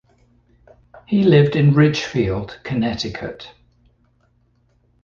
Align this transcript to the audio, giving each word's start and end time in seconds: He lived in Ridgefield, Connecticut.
He 1.05 1.21
lived 1.21 1.55
in 1.55 1.75
Ridgefield, 1.75 2.59
Connecticut. 2.63 3.51